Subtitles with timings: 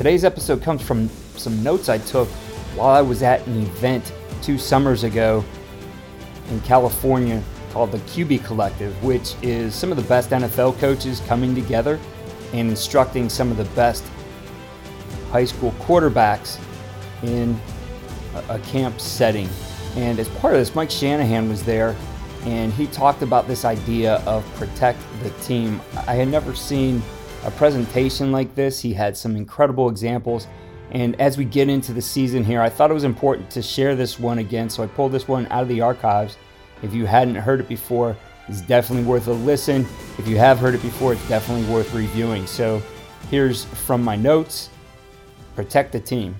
[0.00, 2.26] Today's episode comes from some notes I took
[2.74, 5.44] while I was at an event two summers ago
[6.48, 11.54] in California called the QB Collective, which is some of the best NFL coaches coming
[11.54, 12.00] together
[12.54, 14.02] and instructing some of the best
[15.32, 16.58] high school quarterbacks
[17.22, 17.60] in
[18.48, 19.50] a camp setting.
[19.96, 21.94] And as part of this, Mike Shanahan was there
[22.44, 25.78] and he talked about this idea of protect the team.
[26.06, 27.02] I had never seen
[27.44, 28.80] a presentation like this.
[28.80, 30.46] He had some incredible examples.
[30.90, 33.94] And as we get into the season here, I thought it was important to share
[33.94, 34.68] this one again.
[34.68, 36.36] So I pulled this one out of the archives.
[36.82, 38.16] If you hadn't heard it before,
[38.48, 39.86] it's definitely worth a listen.
[40.18, 42.46] If you have heard it before, it's definitely worth reviewing.
[42.46, 42.82] So
[43.30, 44.70] here's from my notes
[45.54, 46.36] Protect the team.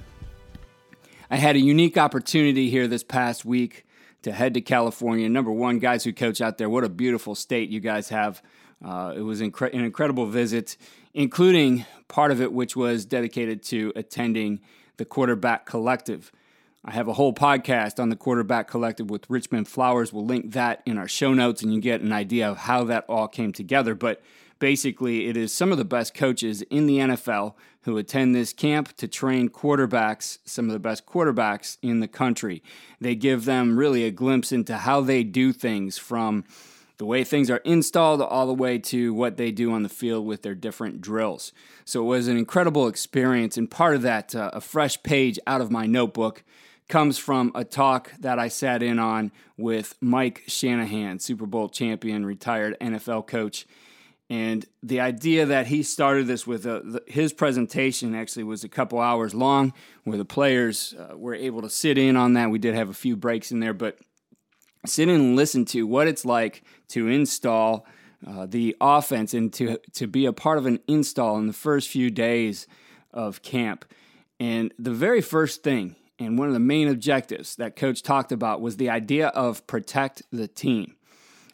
[1.30, 3.84] I had a unique opportunity here this past week
[4.22, 5.28] to head to California.
[5.28, 8.42] Number one, guys who coach out there, what a beautiful state you guys have.
[8.84, 10.76] Uh, it was incre- an incredible visit,
[11.14, 14.60] including part of it which was dedicated to attending
[14.96, 16.32] the Quarterback Collective.
[16.84, 20.12] I have a whole podcast on the Quarterback Collective with Richmond Flowers.
[20.12, 23.04] We'll link that in our show notes and you get an idea of how that
[23.06, 23.94] all came together.
[23.94, 24.22] But
[24.58, 28.96] basically, it is some of the best coaches in the NFL who attend this camp
[28.96, 32.62] to train quarterbacks, some of the best quarterbacks in the country.
[33.00, 36.44] They give them really a glimpse into how they do things from
[37.00, 40.26] the way things are installed all the way to what they do on the field
[40.26, 41.50] with their different drills.
[41.86, 45.62] So it was an incredible experience, and part of that, uh, a fresh page out
[45.62, 46.44] of my notebook,
[46.88, 52.26] comes from a talk that I sat in on with Mike Shanahan, Super Bowl champion,
[52.26, 53.66] retired NFL coach.
[54.28, 58.68] And the idea that he started this with uh, the, his presentation actually was a
[58.68, 59.72] couple hours long,
[60.04, 62.50] where the players uh, were able to sit in on that.
[62.50, 63.98] We did have a few breaks in there, but
[64.86, 67.86] sit and listen to what it's like to install
[68.26, 71.88] uh, the offense and to, to be a part of an install in the first
[71.88, 72.66] few days
[73.12, 73.84] of camp.
[74.38, 78.60] And the very first thing, and one of the main objectives that coach talked about
[78.60, 80.96] was the idea of protect the team.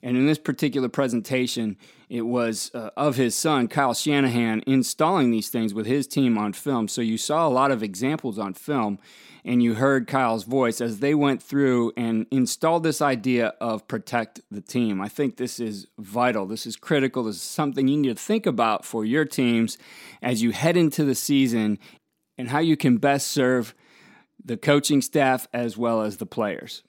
[0.02, 1.76] And in this particular presentation,
[2.08, 6.52] it was uh, of his son, Kyle Shanahan, installing these things with his team on
[6.52, 6.88] film.
[6.88, 8.98] So you saw a lot of examples on film
[9.44, 14.40] and you heard Kyle's voice as they went through and installed this idea of protect
[14.50, 15.00] the team.
[15.00, 16.46] I think this is vital.
[16.46, 17.22] This is critical.
[17.22, 19.78] This is something you need to think about for your teams
[20.20, 21.78] as you head into the season
[22.36, 23.72] and how you can best serve
[24.44, 26.82] the coaching staff as well as the players.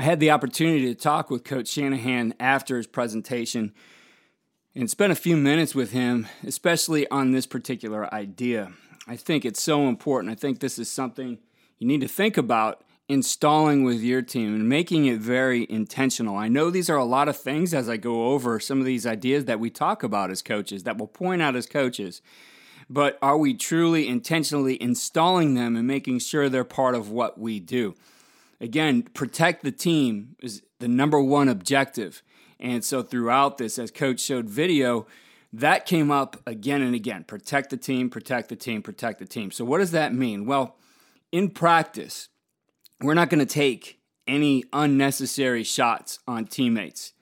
[0.00, 3.74] I had the opportunity to talk with Coach Shanahan after his presentation
[4.74, 8.72] and spent a few minutes with him, especially on this particular idea.
[9.06, 10.32] I think it's so important.
[10.32, 11.38] I think this is something
[11.76, 16.38] you need to think about installing with your team and making it very intentional.
[16.38, 19.06] I know these are a lot of things as I go over some of these
[19.06, 22.22] ideas that we talk about as coaches, that we'll point out as coaches.
[22.88, 27.60] But are we truly intentionally installing them and making sure they're part of what we
[27.60, 27.96] do?
[28.60, 32.22] Again, protect the team is the number one objective.
[32.58, 35.06] And so throughout this, as coach showed video,
[35.52, 39.50] that came up again and again protect the team, protect the team, protect the team.
[39.50, 40.46] So, what does that mean?
[40.46, 40.76] Well,
[41.32, 42.28] in practice,
[43.00, 43.98] we're not going to take
[44.28, 47.12] any unnecessary shots on teammates.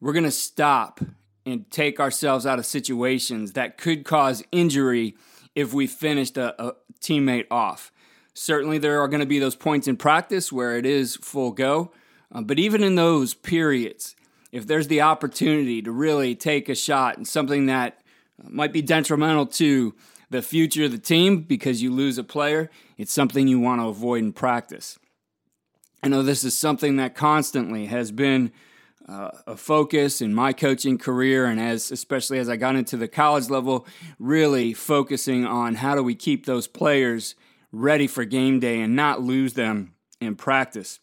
[0.00, 1.00] We're going to stop
[1.46, 5.14] and take ourselves out of situations that could cause injury
[5.54, 7.92] if we finished a, a teammate off.
[8.34, 11.92] Certainly, there are going to be those points in practice where it is full go,
[12.32, 14.14] uh, but even in those periods,
[14.52, 18.00] if there's the opportunity to really take a shot and something that
[18.42, 19.94] might be detrimental to
[20.30, 23.88] the future of the team because you lose a player, it's something you want to
[23.88, 24.98] avoid in practice.
[26.02, 28.52] I know this is something that constantly has been
[29.08, 33.08] uh, a focus in my coaching career, and as especially as I got into the
[33.08, 33.86] college level,
[34.18, 37.34] really focusing on how do we keep those players
[37.72, 41.00] ready for game day and not lose them in practice.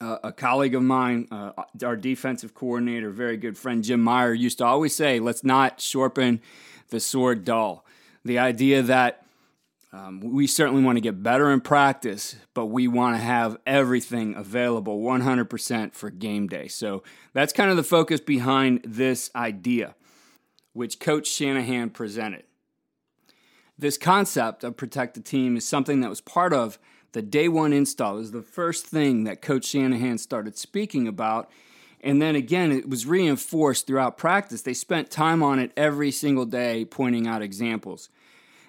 [0.00, 1.52] Uh, a colleague of mine, uh,
[1.82, 6.40] our defensive coordinator, very good friend Jim Meyer, used to always say, let's not sharpen
[6.90, 7.84] the sword dull.
[8.24, 9.26] The idea that
[9.92, 14.34] um, we certainly want to get better in practice, but we want to have everything
[14.34, 16.68] available 100% for game day.
[16.68, 17.02] So
[17.32, 19.94] that's kind of the focus behind this idea,
[20.74, 22.42] which Coach Shanahan presented.
[23.78, 26.78] This concept of protect the team is something that was part of
[27.12, 28.16] the day one install.
[28.16, 31.50] It was the first thing that Coach Shanahan started speaking about.
[32.00, 34.62] And then again, it was reinforced throughout practice.
[34.62, 38.08] They spent time on it every single day, pointing out examples.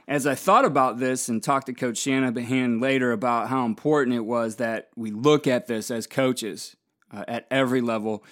[0.08, 4.26] As I thought about this and talked to Coach Shanahan later about how important it
[4.26, 6.78] was that we look at this as coaches
[7.12, 8.24] uh, at every level,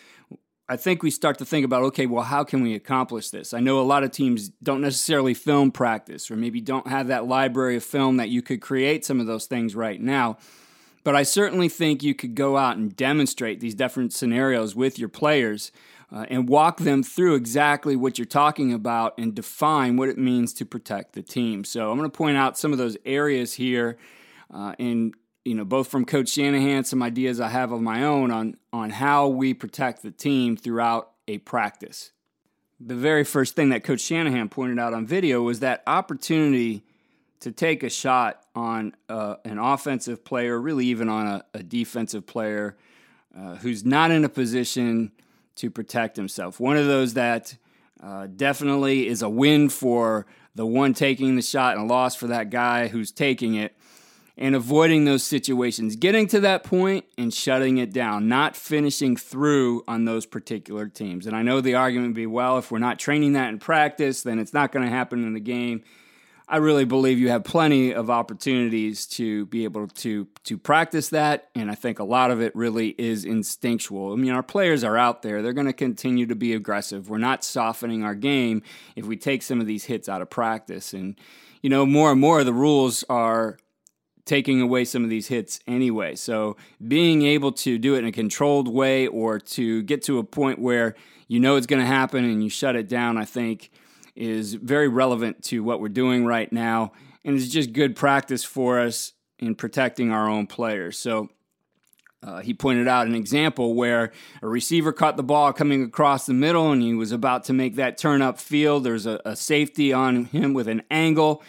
[0.67, 3.53] I think we start to think about okay, well, how can we accomplish this?
[3.53, 7.27] I know a lot of teams don't necessarily film practice or maybe don't have that
[7.27, 10.37] library of film that you could create some of those things right now.
[11.03, 15.09] But I certainly think you could go out and demonstrate these different scenarios with your
[15.09, 15.71] players
[16.11, 20.51] uh, and walk them through exactly what you're talking about and define what it means
[20.53, 21.63] to protect the team.
[21.63, 23.97] So I'm going to point out some of those areas here
[24.51, 25.13] uh, and
[25.45, 28.89] you know, both from Coach Shanahan, some ideas I have of my own on on
[28.89, 32.11] how we protect the team throughout a practice.
[32.79, 36.83] The very first thing that Coach Shanahan pointed out on video was that opportunity
[37.39, 42.25] to take a shot on uh, an offensive player, really even on a, a defensive
[42.25, 42.75] player
[43.37, 45.11] uh, who's not in a position
[45.55, 46.59] to protect himself.
[46.59, 47.55] One of those that
[48.01, 50.25] uh, definitely is a win for
[50.55, 53.75] the one taking the shot and a loss for that guy who's taking it
[54.37, 59.83] and avoiding those situations, getting to that point and shutting it down, not finishing through
[59.87, 61.25] on those particular teams.
[61.25, 64.23] And I know the argument would be, well, if we're not training that in practice,
[64.23, 65.83] then it's not going to happen in the game.
[66.47, 71.49] I really believe you have plenty of opportunities to be able to to practice that,
[71.55, 74.13] and I think a lot of it really is instinctual.
[74.13, 77.09] I mean, our players are out there; they're going to continue to be aggressive.
[77.09, 78.61] We're not softening our game
[78.95, 81.19] if we take some of these hits out of practice, and
[81.63, 83.57] you know, more and more of the rules are
[84.25, 86.15] taking away some of these hits anyway.
[86.15, 90.23] So being able to do it in a controlled way or to get to a
[90.23, 90.95] point where
[91.27, 93.71] you know it's going to happen and you shut it down, I think
[94.15, 96.93] is very relevant to what we're doing right now.
[97.23, 100.97] And it's just good practice for us in protecting our own players.
[100.97, 101.29] So
[102.23, 104.11] uh, he pointed out an example where
[104.41, 107.75] a receiver caught the ball coming across the middle and he was about to make
[107.75, 108.83] that turn up field.
[108.83, 111.43] There's a, a safety on him with an angle,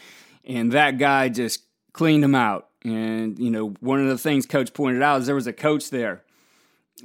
[0.44, 1.62] and that guy just
[1.96, 2.69] cleaned him out.
[2.84, 5.90] And, you know, one of the things coach pointed out is there was a coach
[5.90, 6.22] there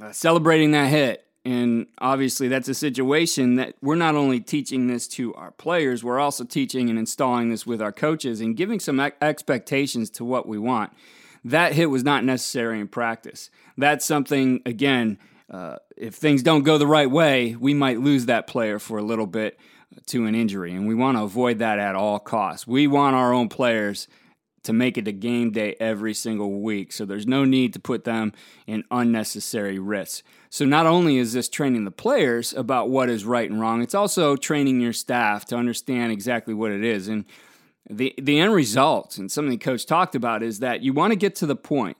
[0.00, 1.24] uh, celebrating that hit.
[1.44, 6.20] And obviously, that's a situation that we're not only teaching this to our players, we're
[6.20, 10.58] also teaching and installing this with our coaches and giving some expectations to what we
[10.58, 10.92] want.
[11.44, 13.50] That hit was not necessary in practice.
[13.76, 15.18] That's something, again,
[15.50, 19.02] uh, if things don't go the right way, we might lose that player for a
[19.02, 19.58] little bit
[20.06, 20.72] to an injury.
[20.74, 22.68] And we want to avoid that at all costs.
[22.68, 24.06] We want our own players
[24.62, 26.92] to make it a game day every single week.
[26.92, 28.32] So there's no need to put them
[28.66, 30.22] in unnecessary risks.
[30.50, 33.94] So not only is this training the players about what is right and wrong, it's
[33.94, 37.08] also training your staff to understand exactly what it is.
[37.08, 37.24] And
[37.88, 41.16] the the end result, and something the coach talked about, is that you want to
[41.16, 41.96] get to the point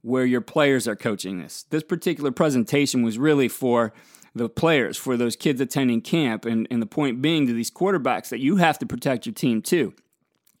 [0.00, 1.64] where your players are coaching this.
[1.64, 3.92] This particular presentation was really for
[4.34, 8.28] the players, for those kids attending camp, and, and the point being to these quarterbacks
[8.28, 9.94] that you have to protect your team too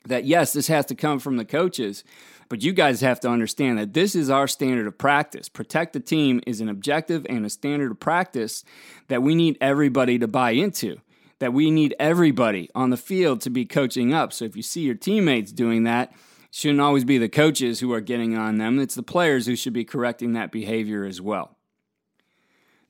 [0.06, 2.04] that yes, this has to come from the coaches,
[2.48, 5.48] but you guys have to understand that this is our standard of practice.
[5.48, 8.64] Protect the team is an objective and a standard of practice
[9.08, 10.96] that we need everybody to buy into,
[11.38, 14.32] that we need everybody on the field to be coaching up.
[14.32, 16.18] So if you see your teammates doing that, it
[16.50, 19.72] shouldn't always be the coaches who are getting on them, it's the players who should
[19.72, 21.56] be correcting that behavior as well.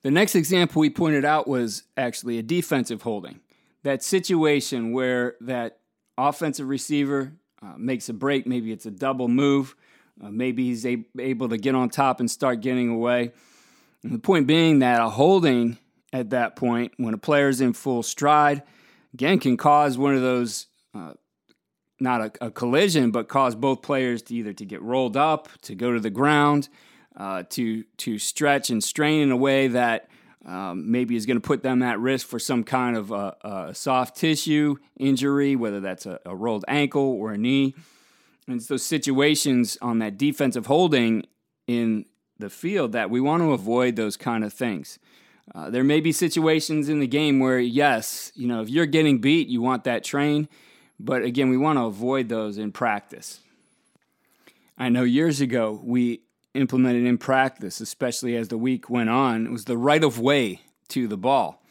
[0.03, 3.39] The next example we pointed out was actually a defensive holding.
[3.83, 5.79] That situation where that
[6.17, 8.47] offensive receiver uh, makes a break.
[8.47, 9.75] Maybe it's a double move.
[10.21, 13.31] Uh, maybe he's a- able to get on top and start getting away.
[14.03, 15.77] And the point being that a holding
[16.13, 18.63] at that point, when a player is in full stride,
[19.13, 20.67] again, can cause one of those.
[20.93, 21.13] Uh,
[21.99, 25.73] not a, a, collision, but cause both players to either to get rolled up, to
[25.73, 26.69] go to the ground,
[27.15, 30.07] uh, to to stretch and strain in a way that
[30.45, 33.75] um, maybe is going to put them at risk for some kind of a, a
[33.75, 37.75] soft tissue injury, whether that's a, a, rolled ankle or a knee.
[38.47, 41.25] And it's those situations on that defensive holding
[41.65, 42.05] in
[42.39, 44.99] the field that we want to avoid those kind of things.
[45.53, 49.19] Uh, there may be situations in the game where, yes, you know, if you're getting
[49.19, 50.47] beat, you want that train.
[50.99, 53.39] But again, we want to avoid those in practice.
[54.77, 56.21] I know years ago we
[56.57, 61.07] implemented in practice, especially as the week went on, was the right of way to
[61.07, 61.63] the ball.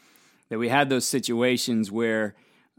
[0.49, 2.35] That we had those situations where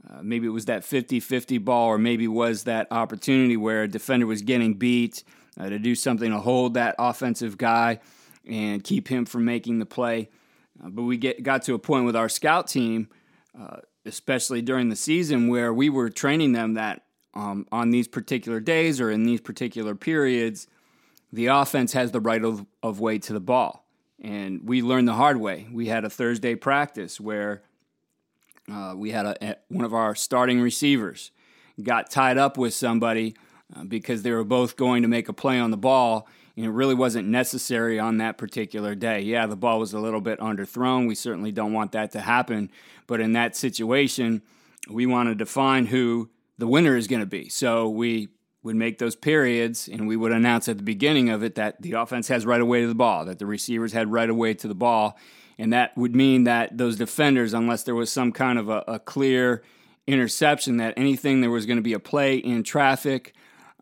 [0.09, 3.89] uh, maybe it was that 50 50 ball, or maybe was that opportunity where a
[3.89, 5.23] defender was getting beat
[5.59, 8.01] uh, to do something to hold that offensive guy
[8.49, 10.31] and keep him from making the play.
[10.83, 13.09] Uh, but we get, got to a point with our scout team,
[13.59, 17.03] uh, especially during the season, where we were training them that
[17.35, 20.67] um, on these particular days or in these particular periods,
[21.33, 23.87] the offense has the right of, of way to the ball.
[24.21, 25.69] And we learned the hard way.
[25.73, 27.63] We had a Thursday practice where
[28.71, 31.31] uh, we had a, one of our starting receivers
[31.83, 33.37] got tied up with somebody
[33.75, 36.71] uh, because they were both going to make a play on the ball, and it
[36.71, 39.21] really wasn't necessary on that particular day.
[39.21, 41.07] Yeah, the ball was a little bit underthrown.
[41.07, 42.71] We certainly don't want that to happen,
[43.07, 44.43] but in that situation,
[44.89, 47.49] we want to define who the winner is going to be.
[47.49, 48.29] So we
[48.69, 51.93] would make those periods and we would announce at the beginning of it that the
[51.93, 54.75] offense has right away to the ball, that the receivers had right away to the
[54.75, 55.19] ball.
[55.59, 58.99] And that would mean that those defenders, unless there was some kind of a, a
[58.99, 59.63] clear
[60.07, 63.35] interception, that anything there was going to be a play in traffic,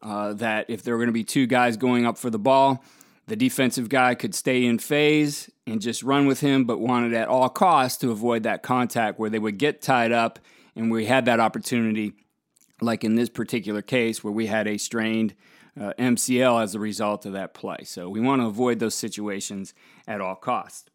[0.03, 2.85] uh, that if there were going to be two guys going up for the ball,
[3.27, 7.27] the defensive guy could stay in phase and just run with him, but wanted at
[7.27, 10.39] all costs to avoid that contact where they would get tied up.
[10.77, 12.13] And we had that opportunity
[12.81, 15.35] like in this particular case where we had a strained
[15.81, 17.79] uh, MCL as a result of that play.
[17.85, 19.75] So we want to avoid those situations
[20.07, 20.91] at all costs.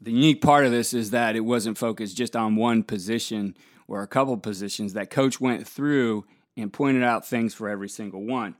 [0.00, 3.56] The unique part of this is that it wasn't focused just on one position
[3.88, 8.22] or a couple positions, that coach went through and pointed out things for every single
[8.22, 8.54] one.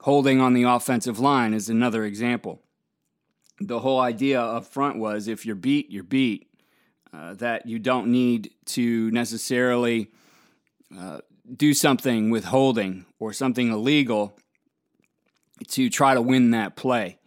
[0.00, 2.62] Holding on the offensive line is another example.
[3.60, 6.48] The whole idea up front was if you're beat, you're beat.
[7.12, 10.10] Uh, that you don't need to necessarily
[10.98, 11.18] uh,
[11.54, 14.36] do something with holding or something illegal
[15.68, 17.18] to try to win that play.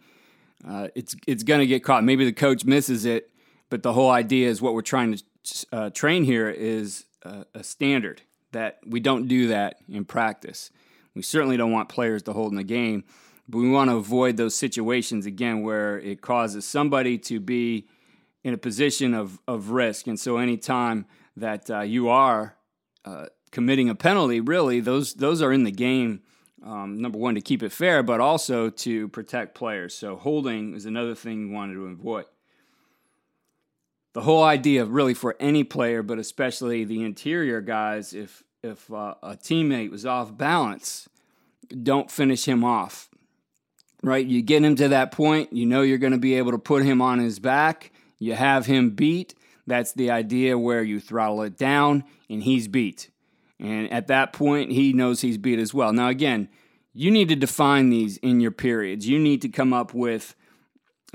[0.66, 2.04] Uh, it's it's going to get caught.
[2.04, 3.30] Maybe the coach misses it,
[3.70, 7.62] but the whole idea is what we're trying to uh, train here is a, a
[7.62, 10.70] standard that we don't do that in practice.
[11.14, 13.04] We certainly don't want players to hold in the game,
[13.48, 17.88] but we want to avoid those situations again where it causes somebody to be
[18.42, 20.06] in a position of, of risk.
[20.06, 21.06] And so, anytime
[21.36, 22.56] that uh, you are
[23.04, 26.20] uh, committing a penalty, really, those those are in the game.
[26.62, 29.94] Um, number one, to keep it fair, but also to protect players.
[29.94, 32.26] So holding is another thing you wanted to avoid.
[34.12, 39.14] The whole idea, really, for any player, but especially the interior guys, if if uh,
[39.22, 41.08] a teammate was off balance,
[41.82, 43.08] don't finish him off.
[44.02, 44.26] Right?
[44.26, 46.84] You get him to that point, you know you're going to be able to put
[46.84, 47.90] him on his back.
[48.18, 49.34] You have him beat.
[49.66, 53.08] That's the idea where you throttle it down and he's beat.
[53.58, 55.92] And at that point, he knows he's beat as well.
[55.92, 56.48] Now, again,
[56.92, 59.06] you need to define these in your periods.
[59.06, 60.34] You need to come up with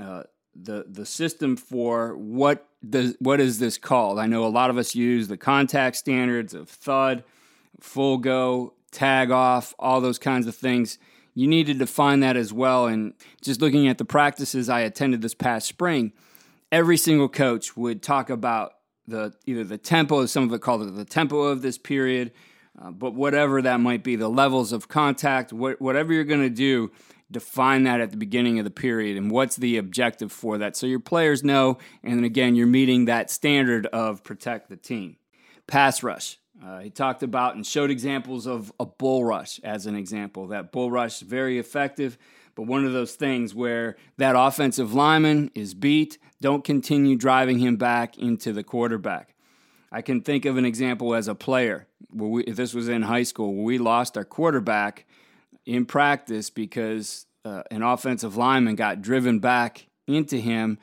[0.00, 4.18] uh, the the system for what does what is this called.
[4.18, 7.24] I know a lot of us use the contact standards of thud,
[7.80, 10.98] full go, tag off, all those kinds of things.
[11.34, 12.86] You need to define that as well.
[12.86, 16.12] And just looking at the practices I attended this past spring,
[16.70, 18.74] every single coach would talk about
[19.06, 22.32] the either the tempo, some of it called it the tempo of this period,
[22.80, 26.50] uh, but whatever that might be, the levels of contact, wh- whatever you're going to
[26.50, 26.90] do,
[27.30, 30.86] define that at the beginning of the period and what's the objective for that, so
[30.86, 31.78] your players know.
[32.02, 35.16] And then again, you're meeting that standard of protect the team.
[35.66, 36.38] Pass rush.
[36.64, 40.48] Uh, he talked about and showed examples of a bull rush as an example.
[40.48, 42.18] That bull rush is very effective
[42.54, 47.76] but one of those things where that offensive lineman is beat, don't continue driving him
[47.76, 49.34] back into the quarterback.
[49.90, 51.86] I can think of an example as a player.
[52.12, 55.06] We, this was in high school, we lost our quarterback
[55.66, 60.78] in practice because uh, an offensive lineman got driven back into him.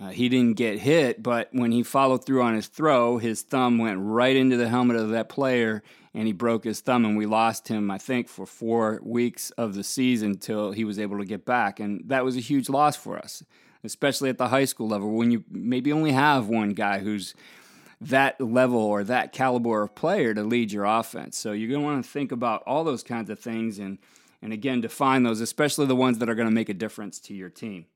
[0.00, 3.78] Uh, he didn't get hit, but when he followed through on his throw, his thumb
[3.78, 5.82] went right into the helmet of that player
[6.18, 9.74] and he broke his thumb and we lost him i think for four weeks of
[9.74, 11.78] the season till he was able to get back.
[11.78, 13.44] And that was a huge loss for us
[13.84, 17.32] especially at the high school level when you maybe only have one guy who's
[18.00, 21.38] that level or that caliber of player to lead your offense.
[21.38, 23.98] So you're going to want to think about all those kinds of things and
[24.42, 27.34] and again define those especially the ones that are going to make a difference to
[27.34, 27.86] your team.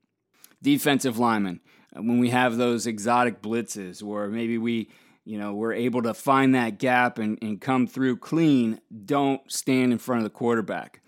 [0.63, 1.61] Defensive linemen
[1.95, 4.89] when we have those exotic blitzes, or maybe we,
[5.25, 9.93] you know, we're able to find that gap and, and come through clean, don't stand
[9.93, 11.01] in front of the quarterback.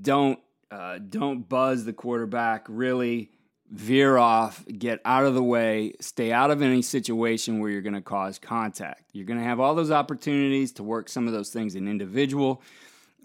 [0.00, 0.38] Don't
[0.70, 2.66] uh, don't buzz the quarterback.
[2.68, 3.30] Really
[3.70, 7.94] veer off, get out of the way, stay out of any situation where you're going
[7.94, 9.04] to cause contact.
[9.12, 12.62] You're going to have all those opportunities to work some of those things in individual.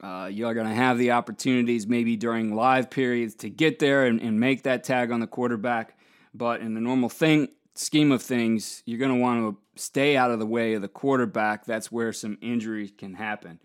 [0.01, 4.21] Uh, you're going to have the opportunities maybe during live periods to get there and,
[4.21, 5.97] and make that tag on the quarterback.
[6.33, 10.31] But in the normal thing scheme of things, you're going to want to stay out
[10.31, 11.65] of the way of the quarterback.
[11.65, 13.59] That's where some injuries can happen.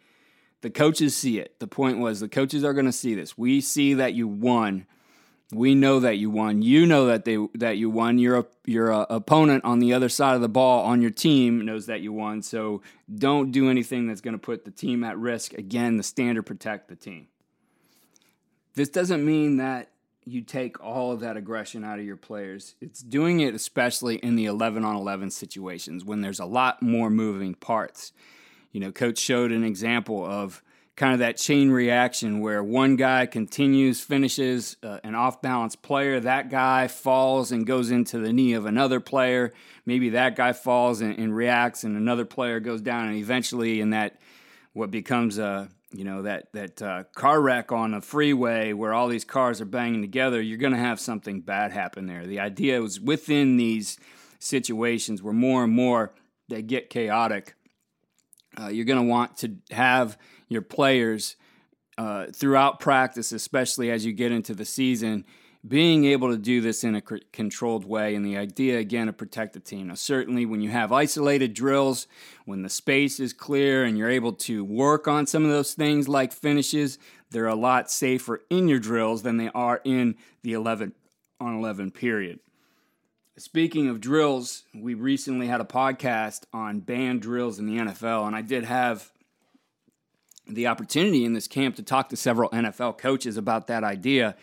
[0.62, 1.58] The coaches see it.
[1.60, 3.36] The point was the coaches are going to see this.
[3.36, 4.86] We see that you won
[5.54, 6.62] we know that you won.
[6.62, 8.18] You know that they that you won.
[8.18, 11.86] Your your uh, opponent on the other side of the ball on your team knows
[11.86, 12.42] that you won.
[12.42, 12.82] So
[13.14, 15.54] don't do anything that's going to put the team at risk.
[15.54, 17.28] Again, the standard protect the team.
[18.74, 19.90] This doesn't mean that
[20.24, 22.74] you take all of that aggression out of your players.
[22.80, 27.10] It's doing it especially in the 11 on 11 situations when there's a lot more
[27.10, 28.12] moving parts.
[28.72, 30.62] You know, coach showed an example of
[30.96, 36.20] kind of that chain reaction where one guy continues, finishes uh, an off balance player,
[36.20, 39.52] that guy falls and goes into the knee of another player.
[39.86, 43.90] Maybe that guy falls and, and reacts, and another player goes down, and eventually, in
[43.90, 44.18] that
[44.72, 49.08] what becomes a you know that that uh, car wreck on a freeway where all
[49.08, 52.26] these cars are banging together, you're going to have something bad happen there.
[52.26, 53.98] The idea was within these
[54.40, 56.12] situations where more and more
[56.48, 57.54] they get chaotic.
[58.60, 61.36] Uh, you're going to want to have your players
[61.96, 65.24] uh, throughout practice, especially as you get into the season,
[65.66, 68.14] being able to do this in a c- controlled way.
[68.14, 69.86] And the idea, again, to protect the team.
[69.88, 72.06] Now, certainly when you have isolated drills,
[72.44, 76.08] when the space is clear and you're able to work on some of those things
[76.08, 76.98] like finishes,
[77.30, 80.92] they're a lot safer in your drills than they are in the 11
[81.40, 82.40] on 11 period.
[83.36, 88.36] Speaking of drills, we recently had a podcast on banned drills in the NFL, and
[88.36, 89.10] I did have
[90.46, 94.36] the opportunity in this camp to talk to several NFL coaches about that idea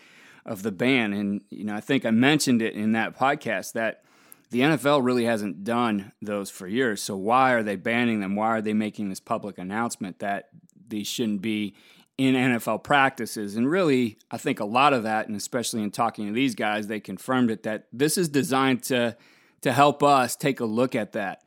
[0.44, 1.12] of the ban.
[1.12, 4.04] And, you know, I think I mentioned it in that podcast that
[4.50, 7.00] the NFL really hasn't done those for years.
[7.00, 8.36] So why are they banning them?
[8.36, 10.50] Why are they making this public announcement that
[10.88, 11.74] these shouldn't be
[12.18, 13.56] in NFL practices?
[13.56, 16.86] And really, I think a lot of that, and especially in talking to these guys,
[16.86, 19.16] they confirmed it that this is designed to
[19.62, 21.42] to help us take a look at that,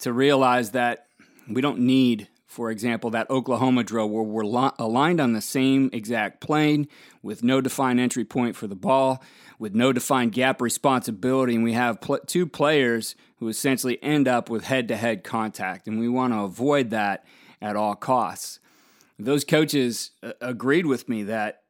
[0.00, 1.06] to realize that
[1.48, 5.88] we don't need for example, that Oklahoma drill where we're li- aligned on the same
[5.90, 6.86] exact plane
[7.22, 9.24] with no defined entry point for the ball,
[9.58, 14.50] with no defined gap responsibility, and we have pl- two players who essentially end up
[14.50, 17.24] with head to head contact, and we want to avoid that
[17.62, 18.60] at all costs.
[19.18, 21.62] Those coaches uh, agreed with me that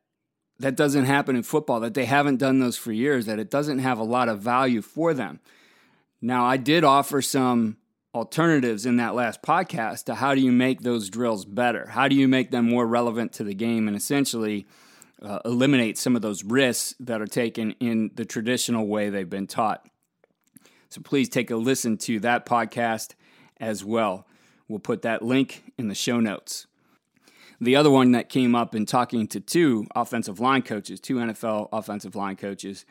[0.58, 3.78] that doesn't happen in football, that they haven't done those for years, that it doesn't
[3.78, 5.38] have a lot of value for them.
[6.20, 7.76] Now, I did offer some
[8.14, 11.86] alternatives in that last podcast to how do you make those drills better?
[11.88, 14.66] How do you make them more relevant to the game and essentially
[15.22, 19.46] uh, eliminate some of those risks that are taken in the traditional way they've been
[19.46, 19.86] taught?
[20.90, 23.14] So please take a listen to that podcast
[23.58, 24.26] as well.
[24.68, 26.66] We'll put that link in the show notes.
[27.60, 31.68] The other one that came up in talking to two offensive line coaches, two NFL
[31.72, 32.84] offensive line coaches,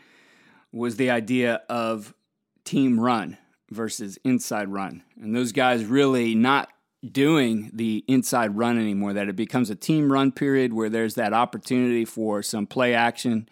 [0.71, 2.15] was the idea of
[2.63, 3.37] team run
[3.71, 5.01] versus inside run.
[5.19, 6.69] And those guys really not
[7.09, 11.33] doing the inside run anymore, that it becomes a team run period where there's that
[11.33, 13.49] opportunity for some play action.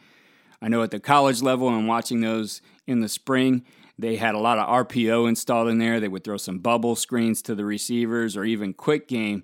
[0.61, 3.65] I know at the college level, and watching those in the spring,
[3.97, 5.99] they had a lot of RPO installed in there.
[5.99, 9.43] They would throw some bubble screens to the receivers or even quick game.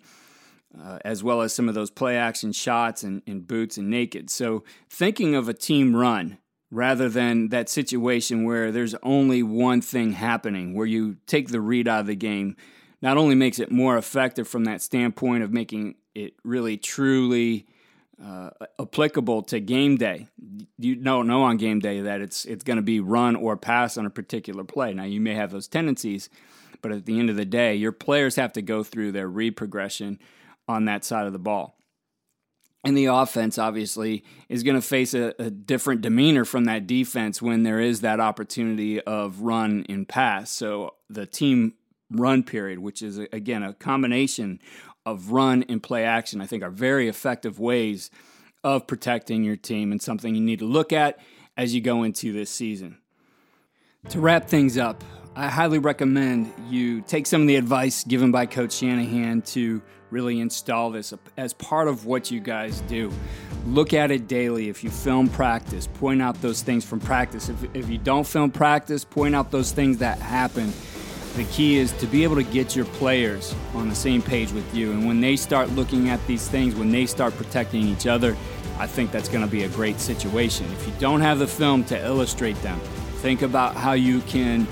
[0.77, 4.29] Uh, as well as some of those play action shots and, and boots and naked.
[4.29, 6.37] So, thinking of a team run
[6.71, 11.87] rather than that situation where there's only one thing happening, where you take the read
[11.87, 12.55] out of the game,
[13.01, 17.67] not only makes it more effective from that standpoint of making it really truly
[18.23, 18.49] uh,
[18.79, 20.27] applicable to game day.
[20.77, 23.97] You don't know on game day that it's it's going to be run or pass
[23.97, 24.93] on a particular play.
[24.93, 26.29] Now you may have those tendencies,
[26.81, 29.57] but at the end of the day, your players have to go through their read
[29.57, 30.19] progression
[30.67, 31.77] on that side of the ball.
[32.85, 37.41] And the offense, obviously, is going to face a, a, different demeanor from that defense
[37.41, 40.51] when there is that opportunity of run and pass.
[40.51, 41.73] So the team
[42.11, 44.59] run period, which is, again, a combination
[45.03, 48.11] of run and play action, I think are very effective ways
[48.63, 51.19] of protecting your team and something you need to look at
[51.57, 52.99] as you go into this season.
[54.09, 55.03] To wrap things up,
[55.35, 60.39] I highly recommend you take some of the advice given by Coach Shanahan to really
[60.39, 63.11] install this as part of what you guys do.
[63.65, 64.69] Look at it daily.
[64.69, 67.49] If you film practice, point out those things from practice.
[67.49, 70.71] If, if you don't film practice, point out those things that happen.
[71.35, 74.73] The key is to be able to get your players on the same page with
[74.73, 74.91] you.
[74.91, 78.37] And when they start looking at these things, when they start protecting each other,
[78.77, 80.65] I think that's going to be a great situation.
[80.71, 82.79] If you don't have the film to illustrate them,
[83.17, 84.67] think about how you can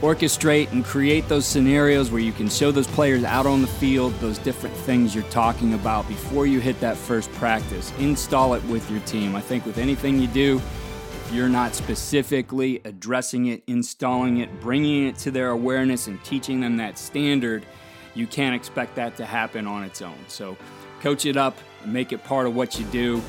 [0.00, 4.14] orchestrate and create those scenarios where you can show those players out on the field
[4.20, 7.92] those different things you're talking about before you hit that first practice.
[7.98, 9.34] Install it with your team.
[9.34, 10.60] I think with anything you do,
[11.28, 16.60] if you're not specifically addressing it, installing it, bringing it to their awareness, and teaching
[16.60, 17.66] them that standard,
[18.14, 20.18] you can't expect that to happen on its own.
[20.28, 20.56] So,
[21.00, 23.22] coach it up, and make it part of what you do,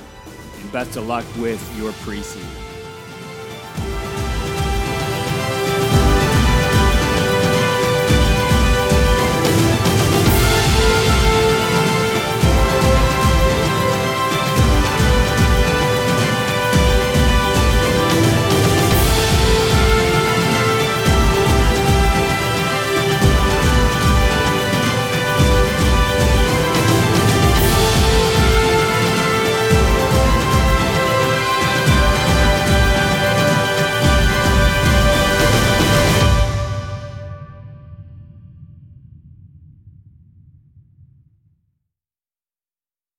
[0.62, 2.59] and best of luck with your preseason.